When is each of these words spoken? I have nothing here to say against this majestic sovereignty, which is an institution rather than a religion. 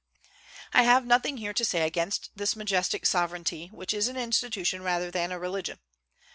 I 0.73 0.81
have 0.81 1.05
nothing 1.05 1.37
here 1.37 1.53
to 1.53 1.63
say 1.63 1.83
against 1.85 2.31
this 2.35 2.55
majestic 2.55 3.05
sovereignty, 3.05 3.67
which 3.71 3.93
is 3.93 4.07
an 4.07 4.17
institution 4.17 4.81
rather 4.81 5.11
than 5.11 5.31
a 5.31 5.37
religion. 5.37 5.77